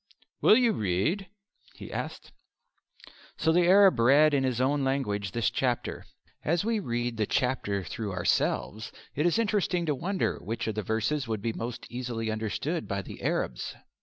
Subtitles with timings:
[0.41, 1.27] "Will you read?"
[1.75, 2.31] he asked.
[3.37, 6.07] So the Arab read in his own language this chapter.
[6.43, 10.81] As we read the chapter through ourselves it is interesting to wonder which of the
[10.81, 13.75] verses would be most easily understood by the Arabs.